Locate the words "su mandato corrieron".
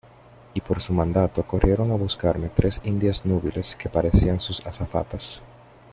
0.81-1.91